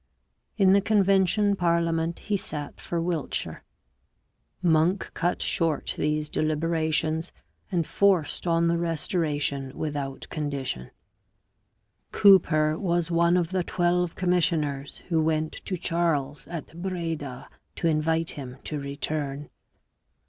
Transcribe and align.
In 0.57 0.73
the 0.73 0.81
Convention 0.81 1.55
parliament 1.55 2.17
he 2.21 2.35
sat 2.35 2.81
for 2.81 2.99
Wiltshire. 2.99 3.63
Monk 4.59 5.11
cut 5.13 5.43
short 5.43 5.93
these 5.95 6.27
deliberations 6.27 7.31
and 7.71 7.85
forced 7.85 8.47
on 8.47 8.67
the 8.67 8.79
Restoration 8.79 9.71
without 9.77 10.25
condition. 10.31 10.89
Cooper 12.11 12.79
was 12.79 13.11
one 13.11 13.37
of 13.37 13.51
the 13.51 13.63
twelve 13.63 14.15
commissioners 14.15 15.03
who 15.09 15.21
went 15.21 15.51
to 15.65 15.77
Charles 15.77 16.47
at 16.47 16.81
Breda 16.81 17.47
to 17.75 17.87
invite 17.87 18.31
him 18.31 18.57
to 18.63 18.79
return. 18.79 19.51